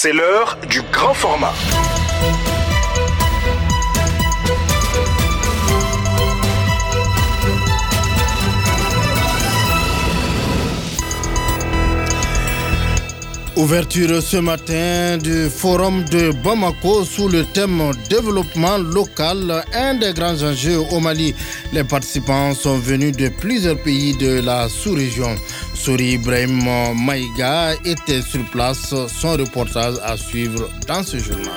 [0.00, 1.52] C'est l'heure du grand format.
[13.58, 20.40] Ouverture ce matin du forum de Bamako sous le thème développement local, un des grands
[20.44, 21.34] enjeux au Mali.
[21.72, 25.36] Les participants sont venus de plusieurs pays de la sous-région.
[25.74, 26.62] Souri Ibrahim
[27.04, 31.52] Maïga était sur place, son reportage à suivre dans ce journal.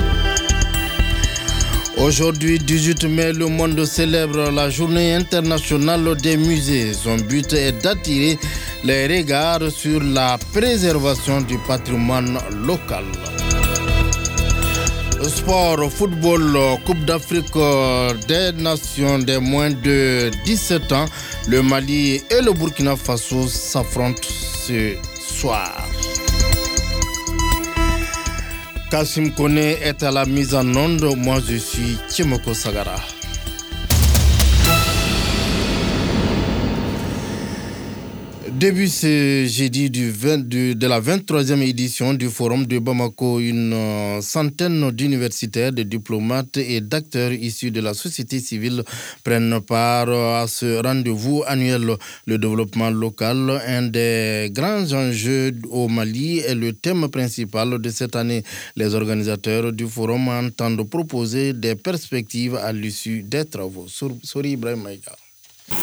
[1.98, 6.94] Aujourd'hui, 18 mai, le monde célèbre la journée internationale des musées.
[6.94, 8.38] Son but est d'attirer
[8.84, 13.06] les regards sur la préservation du patrimoine local.
[15.28, 17.54] Sport, football, Coupe d'Afrique
[18.28, 21.06] des Nations des moins de 17 ans,
[21.48, 25.88] le Mali et le Burkina Faso s'affrontent ce soir.
[28.90, 31.16] Kassim Kone est à la mise en onde.
[31.18, 32.96] Moi, je suis Chimoko Sagara.
[38.62, 44.22] Début ce jeudi du 20, de la 23e édition du Forum de Bamako, une euh,
[44.22, 48.84] centaine d'universitaires, de diplomates et d'acteurs issus de la société civile
[49.24, 51.96] prennent part à ce rendez-vous annuel.
[52.28, 58.16] Le développement local, un des grands enjeux au Mali, est le thème principal de cette
[58.16, 58.44] année.
[58.76, 63.88] Les organisateurs du forum entendent proposer des perspectives à l'issue des travaux.
[63.88, 65.14] Sori Ibrahim Maïga.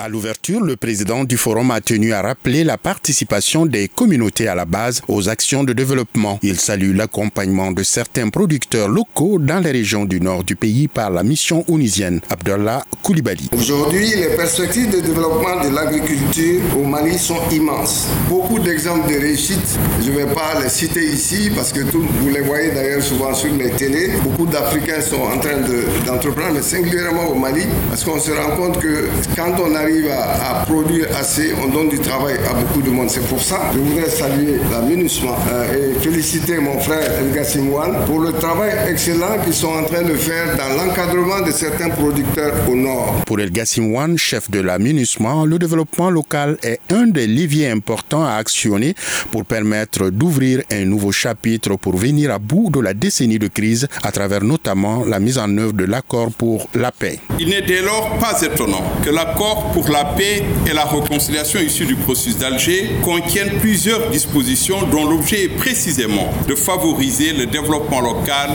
[0.00, 4.54] À l'ouverture, le président du forum a tenu à rappeler la participation des communautés à
[4.54, 6.38] la base aux actions de développement.
[6.42, 11.10] Il salue l'accompagnement de certains producteurs locaux dans les régions du nord du pays par
[11.10, 13.50] la mission onisienne Abdallah Koulibaly.
[13.56, 18.06] Aujourd'hui, les perspectives de développement de l'agriculture au Mali sont immenses.
[18.28, 22.42] Beaucoup d'exemples de réussite, je ne vais pas les citer ici parce que vous les
[22.42, 24.10] voyez d'ailleurs souvent sur les télés.
[24.22, 25.60] Beaucoup d'Africains sont en train
[26.06, 30.64] d'entreprendre, mais singulièrement au Mali, parce qu'on se rend compte que quand on arrive à,
[30.66, 33.08] produire assez, on donne du travail à beaucoup de monde.
[33.10, 37.32] C'est pour ça que je voudrais saluer la MINUSMA euh, et féliciter mon frère El
[37.32, 41.90] Gassimouane pour le travail excellent qu'ils sont en train de faire dans l'encadrement de certains
[41.90, 43.22] producteurs au nord.
[43.26, 48.24] Pour El Gassimouane, chef de la MINUSMA, le développement local est un des leviers importants
[48.24, 48.94] à actionner
[49.30, 53.86] pour permettre d'ouvrir un nouveau chapitre pour venir à bout de la décennie de crise
[54.02, 57.18] à travers notamment la mise en œuvre de l'accord pour la paix.
[57.38, 61.86] Il n'est dès lors pas étonnant que l'accord pour la paix et la réconciliation issus
[61.86, 68.50] du processus d'Alger contiennent plusieurs dispositions dont l'objet est précisément de favoriser le développement local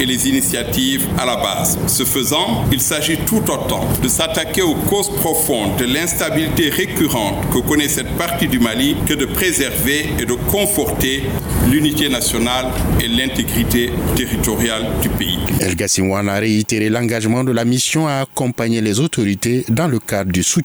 [0.00, 1.78] et les initiatives à la base.
[1.86, 7.58] Ce faisant, il s'agit tout autant de s'attaquer aux causes profondes de l'instabilité récurrente que
[7.58, 11.22] connaît cette partie du Mali que de préserver et de conforter
[11.70, 12.66] l'unité nationale
[13.02, 15.38] et l'intégrité territoriale du pays.
[15.60, 20.32] El Gassimouane a réitéré l'engagement de la mission à accompagner les autorités dans le cadre
[20.32, 20.55] du soutien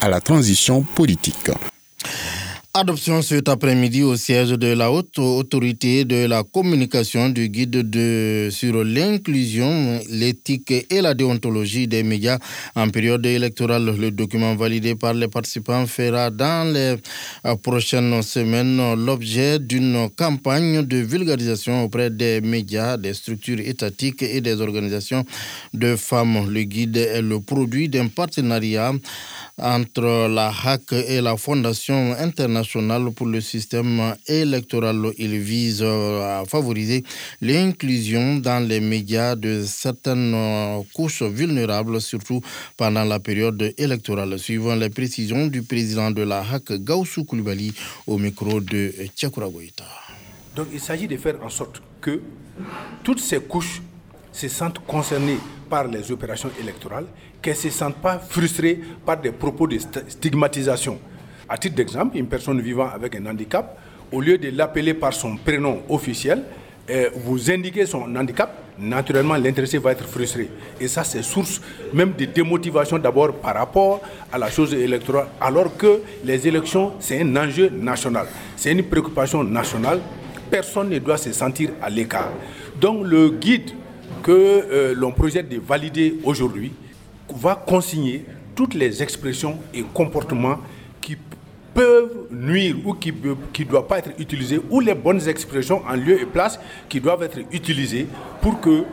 [0.00, 1.50] à la transition politique.
[2.72, 8.48] Adoption cet après-midi au siège de la haute autorité de la communication du guide de,
[8.52, 12.38] sur l'inclusion, l'éthique et la déontologie des médias
[12.76, 13.92] en période électorale.
[13.98, 16.94] Le document validé par les participants fera dans les
[17.56, 24.60] prochaines semaines l'objet d'une campagne de vulgarisation auprès des médias, des structures étatiques et des
[24.60, 25.24] organisations
[25.74, 26.48] de femmes.
[26.48, 28.92] Le guide est le produit d'un partenariat
[29.58, 35.12] entre la HAC et la Fondation internationale pour le système électoral.
[35.18, 37.04] Il vise à favoriser
[37.40, 42.40] l'inclusion dans les médias de certaines couches vulnérables, surtout
[42.76, 44.38] pendant la période électorale.
[44.38, 47.72] Suivant les précisions du président de la HAC, Gaussou Koulibaly,
[48.06, 49.48] au micro de Tchakura
[50.56, 52.20] Donc il s'agit de faire en sorte que
[53.02, 53.82] toutes ces couches
[54.32, 55.38] se sentent concernées
[55.68, 57.06] par les opérations électorales,
[57.40, 59.78] qu'elles ne se sentent pas frustrées par des propos de
[60.08, 60.98] stigmatisation.
[61.48, 63.76] À titre d'exemple, une personne vivant avec un handicap,
[64.12, 66.42] au lieu de l'appeler par son prénom officiel,
[66.90, 70.48] euh, vous indiquez son handicap, naturellement l'intéressé va être frustré.
[70.80, 71.60] Et ça, c'est source
[71.92, 74.00] même de démotivation d'abord par rapport
[74.32, 78.26] à la chose électorale, alors que les élections, c'est un enjeu national,
[78.56, 80.00] c'est une préoccupation nationale.
[80.50, 82.30] Personne ne doit se sentir à l'écart.
[82.80, 83.70] Donc le guide
[84.22, 86.72] que euh, l'on projette de valider aujourd'hui
[87.34, 88.24] va consigner
[88.54, 90.58] toutes les expressions et comportements
[91.00, 91.16] qui
[91.72, 96.20] peuvent nuire ou qui ne doivent pas être utilisés, ou les bonnes expressions en lieu
[96.20, 98.06] et place qui doivent être utilisées
[98.40, 98.84] pour que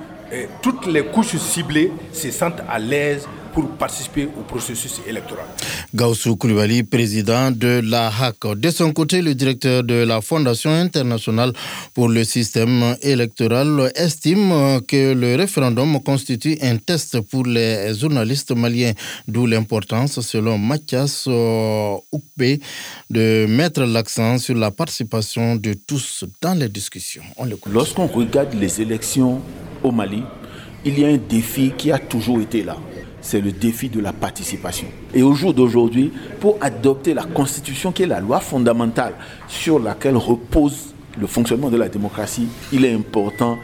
[0.62, 5.46] toutes les couches ciblées se sentent à l'aise pour participer au processus électoral.
[5.94, 8.36] Gaussou Koulibaly, président de la HAC.
[8.56, 11.54] De son côté, le directeur de la Fondation internationale
[11.94, 18.94] pour le système électoral estime que le référendum constitue un test pour les journalistes maliens,
[19.28, 22.60] d'où l'importance, selon Mathias euh, Oukbe,
[23.10, 27.24] de mettre l'accent sur la participation de tous dans les discussions.
[27.72, 29.42] Lorsqu'on regarde les élections
[29.84, 30.24] au Mali,
[30.86, 32.78] il y a un défi qui a toujours été là
[33.28, 34.88] c'est le défi de la participation.
[35.14, 39.16] Et au jour d'aujourd'hui, pour adopter la Constitution, qui est la loi fondamentale
[39.50, 43.58] sur laquelle repose le fonctionnement de la démocratie, il est important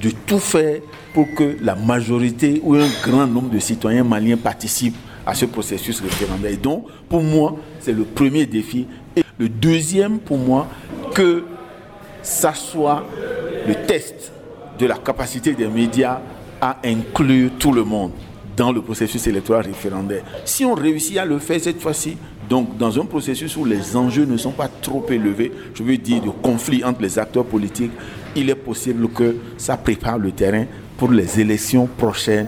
[0.00, 0.80] de tout faire
[1.12, 6.00] pour que la majorité ou un grand nombre de citoyens maliens participent à ce processus
[6.00, 6.50] référendaire.
[6.52, 8.86] Et donc, pour moi, c'est le premier défi.
[9.14, 10.68] Et le deuxième, pour moi,
[11.14, 11.44] que
[12.22, 13.04] ça soit
[13.68, 14.32] le test
[14.78, 16.22] de la capacité des médias
[16.62, 18.12] à inclure tout le monde
[18.56, 20.24] dans le processus électoral référendaire.
[20.44, 22.16] Si on réussit à le faire cette fois-ci,
[22.48, 26.22] donc dans un processus où les enjeux ne sont pas trop élevés, je veux dire
[26.22, 27.92] de conflit entre les acteurs politiques,
[28.36, 30.66] il est possible que ça prépare le terrain
[30.96, 32.46] pour les élections prochaines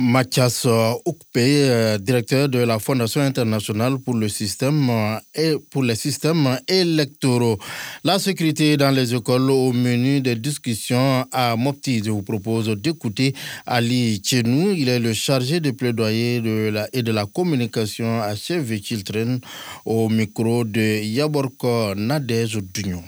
[0.00, 0.64] Mathias
[1.04, 6.58] Oukpe, euh, directeur de la Fondation internationale pour le système euh, et pour les systèmes
[6.66, 7.58] électoraux.
[8.02, 12.02] La sécurité dans les écoles au menu des discussions à Mopti.
[12.02, 13.34] Je vous propose d'écouter
[13.66, 14.70] Ali Tchenou.
[14.70, 19.38] Il est le chargé de plaidoyer de et de la communication à Chef Children
[19.84, 23.02] au micro de Yaborko Nadej Dunion.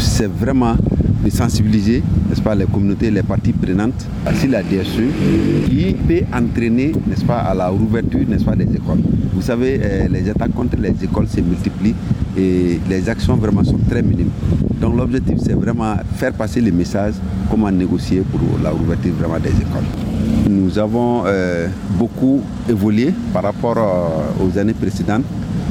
[0.00, 0.76] C'est vraiment
[1.24, 4.06] de sensibiliser n'est-ce pas, les communautés, les parties prenantes
[4.38, 9.00] sur la DSE qui peut entraîner n'est-ce pas, à la rouverture n'est-ce pas, des écoles.
[9.34, 11.94] Vous savez, euh, les attaques contre les écoles se multiplient
[12.36, 14.30] et les actions vraiment sont très minimes.
[14.80, 17.14] Donc l'objectif c'est vraiment faire passer les messages,
[17.50, 19.84] comment négocier pour la rouverture vraiment des écoles.
[20.48, 21.68] Nous avons euh,
[21.98, 25.24] beaucoup évolué par rapport euh, aux années précédentes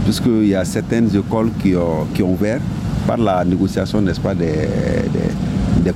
[0.03, 2.59] puisqu'il y a certaines écoles qui ont, qui ont ouvert
[3.07, 4.67] par la négociation, n'est-ce pas, des,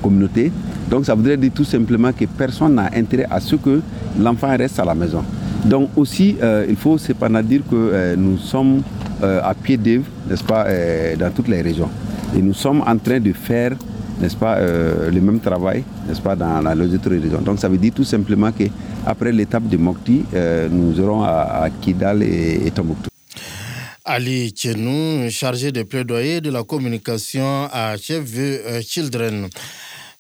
[0.02, 0.52] communautés.
[0.90, 3.82] Donc ça voudrait dire tout simplement que personne n'a intérêt à ce que
[4.18, 5.22] l'enfant reste à la maison.
[5.66, 8.82] Donc aussi, euh, il faut cependant dire que euh, nous sommes
[9.22, 10.66] euh, à pied d'œuvre, n'est-ce pas,
[11.20, 11.90] dans toutes les régions.
[12.36, 13.74] Et nous sommes en train de faire,
[14.22, 17.42] n'est-ce pas, le même travail, n'est-ce pas, dans, les autres régions.
[17.46, 20.24] Donc ça veut dire tout simplement qu'après l'étape de Mokti,
[20.72, 23.11] nous aurons à, Kidal et, et Tombouctou.
[24.14, 29.48] Ali Tchenou, chargé de plaidoyer de la communication à Chef euh, Children.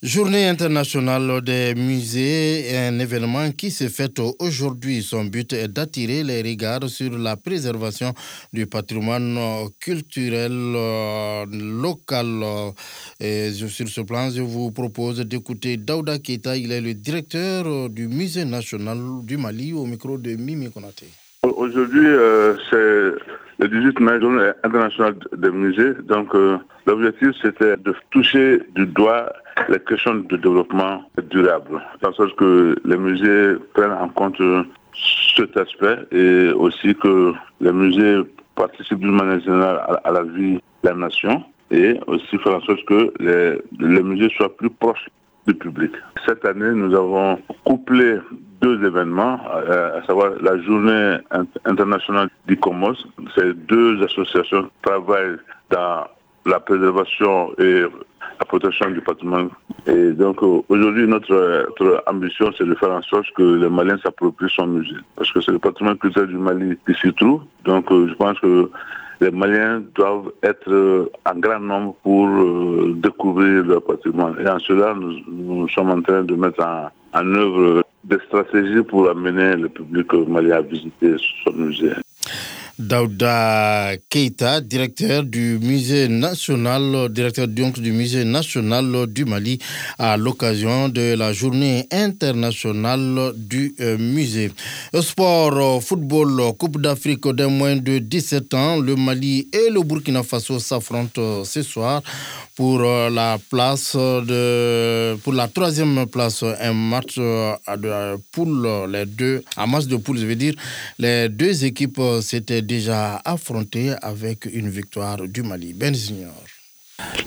[0.01, 5.03] Journée internationale des musées un événement qui se fait aujourd'hui.
[5.03, 8.13] Son but est d'attirer les regards sur la préservation
[8.53, 9.37] du patrimoine
[9.81, 12.71] culturel euh, local.
[13.19, 16.55] Et sur ce plan, je vous propose d'écouter Daouda Keita.
[16.55, 21.03] Il est le directeur du musée national du Mali au micro de Mimi Konate.
[21.43, 25.93] Aujourd'hui, euh, c'est le 18 mai, journée internationale des musées.
[26.03, 29.31] Donc, euh, l'objectif, c'était de toucher du doigt
[29.69, 34.41] les questions de développement durable, sorte que les musées prennent en compte
[35.35, 38.21] cet aspect et aussi que les musées
[38.55, 42.83] participent d'une manière générale à, la vie de la nation et aussi faire en sorte
[42.85, 45.07] que les musées soient plus proches
[45.47, 45.91] du public.
[46.25, 48.19] Cette année, nous avons couplé
[48.61, 51.17] deux événements, euh, à savoir la journée
[51.65, 52.95] internationale d'ICOMOS.
[53.35, 55.37] Ces deux associations travaillent
[55.69, 56.05] dans
[56.45, 57.81] la préservation et
[58.39, 59.49] la protection du patrimoine.
[59.87, 64.51] Et donc euh, aujourd'hui, notre, ambition, c'est de faire en sorte que les Maliens s'approprient
[64.55, 64.95] son musée.
[65.15, 67.43] Parce que c'est le patrimoine culturel du Mali qui s'y trouve.
[67.65, 68.69] Donc euh, je pense que
[69.21, 72.27] les Maliens doivent être en grand nombre pour
[72.95, 74.35] découvrir leur patrimoine.
[74.43, 79.07] Et en cela, nous, sommes en train de mettre en, en œuvre des stratégies pour
[79.09, 81.93] amener le public malien à visiter son musée.
[82.81, 89.59] Daouda Keita, directeur du musée national, directeur donc du musée national du Mali,
[89.99, 94.51] à l'occasion de la journée internationale du euh, musée.
[94.99, 100.59] Sport, football, Coupe d'Afrique des moins de 17 ans, le Mali et le Burkina Faso
[100.59, 102.01] s'affrontent ce soir
[102.55, 108.67] pour euh, la place de la troisième place un match euh, de poule
[109.07, 110.53] deux je veux dire
[110.99, 113.21] les deux équipes s'étaient déjà
[114.01, 115.93] avec une victoire du Mali Ben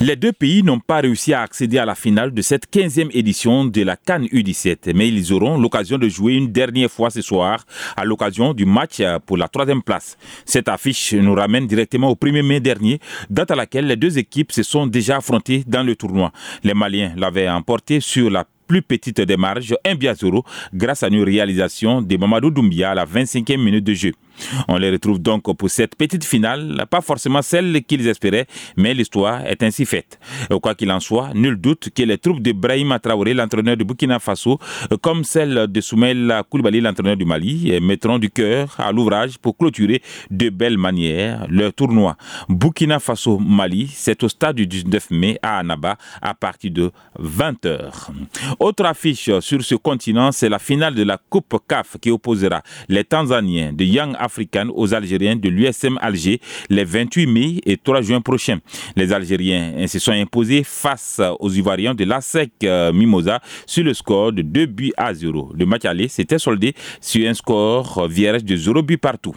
[0.00, 3.64] les deux pays n'ont pas réussi à accéder à la finale de cette 15e édition
[3.64, 7.64] de la Cannes U17, mais ils auront l'occasion de jouer une dernière fois ce soir
[7.96, 10.16] à l'occasion du match pour la troisième place.
[10.44, 14.52] Cette affiche nous ramène directement au 1er mai dernier, date à laquelle les deux équipes
[14.52, 16.32] se sont déjà affrontées dans le tournoi.
[16.62, 22.02] Les Maliens l'avaient emporté sur la plus petite 1 à 0, grâce à une réalisation
[22.02, 24.12] de Mamadou Doumbia à la 25e minute de jeu.
[24.68, 29.47] On les retrouve donc pour cette petite finale, pas forcément celle qu'ils espéraient, mais l'histoire
[29.47, 30.18] est ainsi faite.
[30.62, 34.18] Quoi qu'il en soit, nul doute que les troupes de Brahima Traoré, l'entraîneur du Burkina
[34.18, 34.59] Faso,
[35.02, 40.02] comme celles de Soumaïla Koulibaly, l'entraîneur du Mali, mettront du cœur à l'ouvrage pour clôturer
[40.30, 42.16] de belle manière leur tournoi.
[42.49, 46.90] Burkina Faso-Mali, c'est au stade du 19 mai à Annaba à partir de
[47.21, 48.11] 20h.
[48.58, 53.04] Autre affiche sur ce continent, c'est la finale de la Coupe CAF qui opposera les
[53.04, 58.20] Tanzaniens de Young africaine aux Algériens de l'USM Alger les 28 mai et 3 juin
[58.20, 58.58] prochains.
[58.96, 64.32] Les Algériens se sont imposés face aux Ivoiriens de l'ASEC euh, Mimosa sur le score
[64.32, 65.52] de 2 buts à 0.
[65.56, 69.34] Le match aller s'était soldé sur un score vierge de 0 buts partout.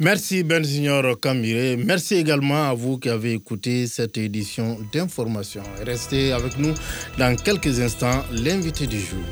[0.00, 1.76] Merci Ben Signor Camille.
[1.76, 5.62] Merci également à vous qui avez écouté cette édition d'information.
[5.84, 6.74] Restez avec nous
[7.18, 9.22] dans quelques instants, l'invité du jour.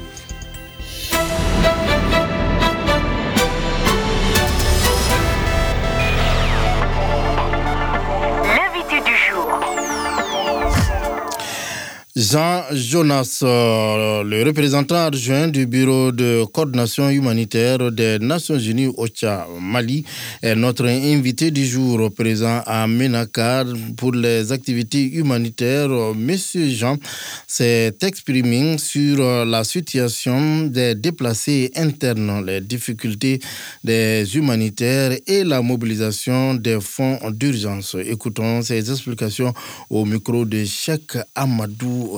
[12.21, 19.47] Jean Jonas, euh, le représentant adjoint du Bureau de coordination humanitaire des Nations Unies OCHA
[19.59, 20.05] Mali,
[20.43, 23.65] est notre invité du jour présent à Ménakar
[23.97, 25.89] pour les activités humanitaires.
[26.15, 26.99] Monsieur Jean
[27.47, 33.41] s'est exprimé sur la situation des déplacés internes, les difficultés
[33.83, 37.97] des humanitaires et la mobilisation des fonds d'urgence.
[38.05, 39.55] Écoutons ses explications
[39.89, 42.10] au micro de Cheikh Amadou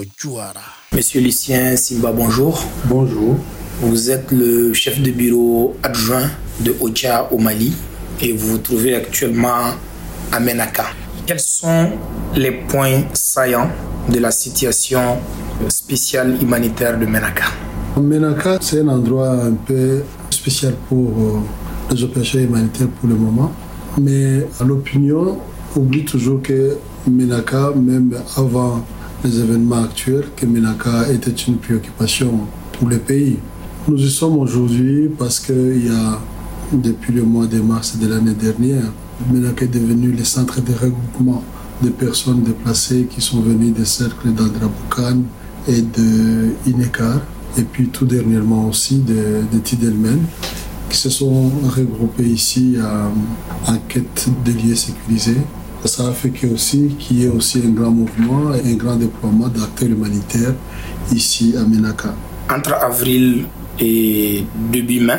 [0.95, 2.65] Monsieur Lucien Simba, bonjour.
[2.87, 3.37] Bonjour.
[3.81, 6.31] Vous êtes le chef de bureau adjoint
[6.61, 7.75] de Ocha au Mali
[8.21, 9.75] et vous vous trouvez actuellement
[10.31, 10.85] à Menaka.
[11.27, 11.91] Quels sont
[12.35, 13.71] les points saillants
[14.11, 15.19] de la situation
[15.69, 17.45] spéciale humanitaire de Menaka?
[18.01, 21.41] Menaka, c'est un endroit un peu spécial pour euh,
[21.95, 23.53] les opérations humanitaires pour le moment.
[24.01, 25.39] Mais à l'opinion,
[25.77, 28.83] oublie toujours que Menaka, même avant
[29.25, 32.33] les événements actuels que Menaka était une préoccupation
[32.73, 33.38] pour le pays.
[33.88, 36.21] Nous y sommes aujourd'hui parce qu'il y a,
[36.73, 38.85] depuis le mois de mars de l'année dernière,
[39.31, 41.43] Menaka est devenu le centre de regroupement
[41.83, 45.23] de personnes déplacées qui sont venues des cercles d'Andraboukan
[45.69, 47.21] et de Inekar,
[47.57, 50.21] et puis tout dernièrement aussi de, de Tidelmen,
[50.88, 52.76] qui se sont regroupés ici
[53.67, 55.38] en quête de lieux sécurisés
[55.89, 58.97] ça a fait qu'il aussi, qu'il y ait aussi un grand mouvement et un grand
[58.97, 60.55] déploiement d'acteurs humanitaires
[61.12, 62.15] ici à Menaka.
[62.51, 63.47] Entre avril
[63.81, 65.19] et début mai,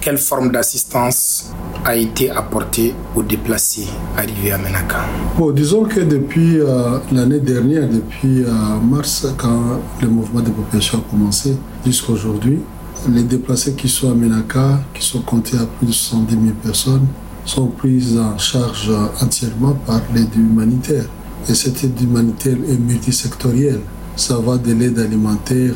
[0.00, 1.50] quelle forme d'assistance
[1.84, 5.00] a été apportée aux déplacés arrivés à Menaka?
[5.38, 8.50] Bon, Disons que depuis euh, l'année dernière, depuis euh,
[8.82, 11.56] mars, quand le mouvement de population a commencé,
[11.86, 12.60] jusqu'à aujourd'hui,
[13.08, 17.06] les déplacés qui sont à Menaka, qui sont comptés à plus de 70 000 personnes,
[17.44, 21.06] sont prises en charge entièrement par l'aide humanitaire.
[21.48, 23.80] Et cette aide humanitaire est multisectorielle.
[24.16, 25.74] Ça va de l'aide alimentaire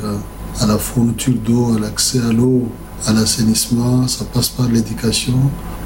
[0.60, 2.68] à la fourniture d'eau, à l'accès à l'eau,
[3.06, 5.34] à l'assainissement, ça passe par l'éducation,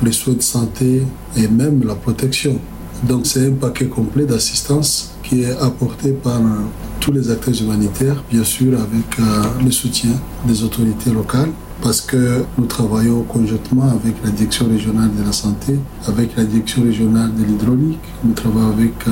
[0.03, 1.03] les soins de santé
[1.37, 2.59] et même la protection.
[3.03, 6.41] Donc c'est un paquet complet d'assistance qui est apporté par
[7.01, 10.13] tous les acteurs humanitaires, bien sûr avec euh, le soutien
[10.47, 11.51] des autorités locales
[11.83, 16.83] parce que nous travaillons conjointement avec la direction régionale de la santé, avec la direction
[16.83, 19.11] régionale de l'hydraulique, nous travaillons avec euh,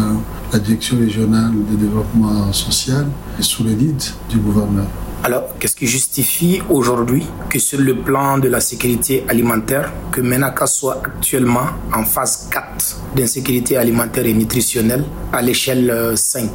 [0.52, 3.06] la direction régionale de développement social
[3.38, 4.86] et sous le lead du gouverneur.
[5.22, 10.66] Alors, qu'est-ce qui justifie aujourd'hui que sur le plan de la sécurité alimentaire, que Menaka
[10.66, 16.50] soit actuellement en phase 4 d'insécurité alimentaire et nutritionnelle à l'échelle 5 euh,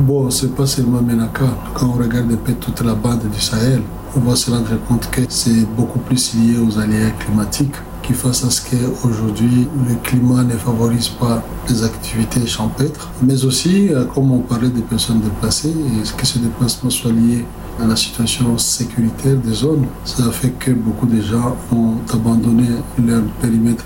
[0.00, 1.44] Bon, c'est pas seulement Menaka.
[1.74, 3.80] Quand on regarde un peu toute la bande du Sahel,
[4.16, 8.44] on va se rendre compte que c'est beaucoup plus lié aux aléas climatiques qui fassent
[8.44, 14.32] à ce qu'aujourd'hui le climat ne favorise pas les activités champêtres, mais aussi, euh, comme
[14.32, 15.74] on parlait des personnes déplacées,
[16.16, 17.44] que ces déplacements soient liés
[17.86, 19.86] la situation sécuritaire des zones.
[20.04, 22.68] Ça fait que beaucoup de gens ont abandonné
[23.04, 23.84] leur périmètre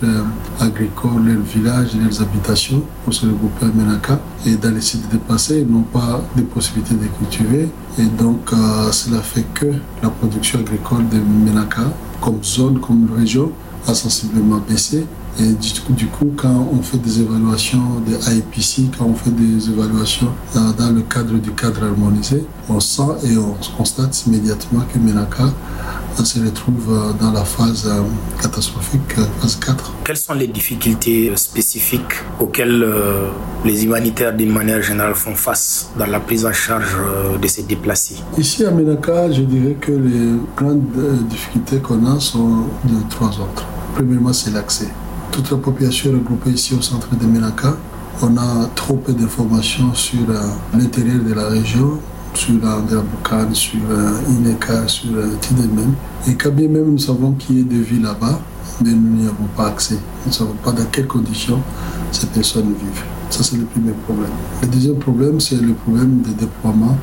[0.61, 4.21] agricole, leurs villages, leurs habitations pour se regrouper à Menaka.
[4.47, 7.69] Et dans les sites déplacés, ils n'ont pas de possibilité de cultiver.
[7.99, 9.67] Et donc, euh, cela fait que
[10.03, 13.53] la production agricole de Menaka, comme zone, comme région,
[13.87, 15.07] a sensiblement baissé.
[15.41, 19.31] Et du coup, du coup, quand on fait des évaluations de IPC, quand on fait
[19.31, 24.99] des évaluations dans, le cadre du cadre harmonisé, on sent et on constate immédiatement que
[24.99, 25.53] Menaka
[26.17, 27.91] on se retrouve dans la phase
[28.41, 29.95] catastrophique, phase 4.
[30.05, 32.87] Quelles sont les difficultés spécifiques auxquelles
[33.65, 36.97] les humanitaires d'une manière générale font face dans la prise en charge
[37.43, 38.17] de ces déplacés?
[38.39, 40.85] Ici à Ménaka, je dirais que les grandes
[41.29, 43.67] difficultés qu'on a sont de trois ordres.
[43.97, 44.89] Premièrement, c'est l'accès.
[45.35, 47.77] Toute la population est regroupée ici au centre de Ménaka.
[48.23, 50.21] On a trop peu d'informations sur
[50.73, 51.99] l'intérieur de la région,
[52.35, 53.81] sur la Boukane, sur
[54.29, 55.11] Ineka, sur
[55.41, 55.93] Tidemem.
[56.29, 58.39] Et quand bien même nous savons qu'il y a des villes là-bas,
[58.85, 59.97] mais nous n'y avons pas accès.
[59.97, 61.61] Nous ne savons pas dans quelles conditions
[62.13, 63.03] ces personnes vivent.
[63.29, 64.31] Ça, c'est le premier problème.
[64.63, 66.97] Le deuxième problème, c'est le problème des déploiements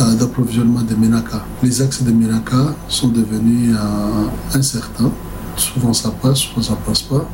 [0.00, 1.44] euh, d'approvisionnement de Ménaka.
[1.62, 5.12] Les axes de Ménaka sont devenus euh, incertains.
[5.58, 7.28] Souvent ça passe, souvent ça passe pas.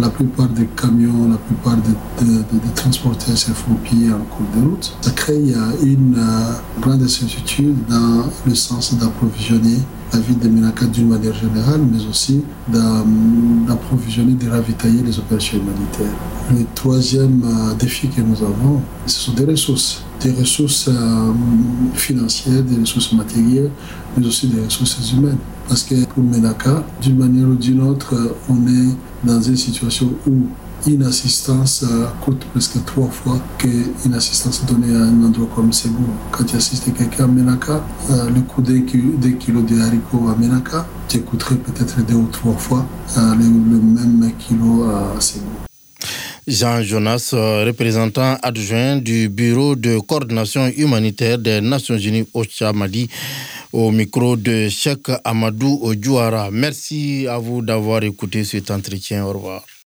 [0.00, 4.92] La plupart des camions, la plupart des, transporteurs se font en cours de route.
[5.00, 9.78] Ça crée une euh, grande incertitude dans le sens d'approvisionner
[10.12, 16.14] la ville de Ménaka d'une manière générale, mais aussi d'approvisionner, de ravitailler les opérations humanitaires.
[16.50, 20.02] Le troisième euh, défi que nous avons, ce sont des ressources.
[20.20, 21.32] Des ressources euh,
[21.94, 23.70] financières, des ressources matérielles,
[24.16, 25.38] mais aussi des ressources humaines.
[25.68, 28.14] Parce que pour Ménaka, d'une manière ou d'une autre,
[28.48, 28.94] on est
[29.24, 30.46] dans une situation où
[30.86, 36.04] une assistance euh, coûte presque trois fois qu'une assistance donnée à un endroit comme Ségou.
[36.30, 40.86] Quand tu assistes quelqu'un à Ménaka, euh, le coût d'un kilo de haricots à Ménaka
[41.08, 45.44] te coûterait peut-être deux ou trois fois euh, le, le, même kilo à Ségou.
[46.46, 53.08] Jean Jonas, représentant adjoint du Bureau de coordination humanitaire des Nations Unies OCHA Mali,
[53.74, 56.48] au micro de Cheikh Amadou Ojouara.
[56.52, 59.24] Merci à vous d'avoir écouté cet entretien.
[59.24, 59.64] Au revoir.